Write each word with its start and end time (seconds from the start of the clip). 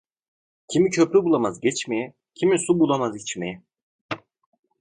Kimi 0.67 0.89
köprü 0.89 1.23
bulamaz 1.23 1.59
geçmeye, 1.59 2.13
kimi 2.35 2.59
su 2.59 2.79
bulamaz 2.79 3.15
içmeye. 3.21 3.63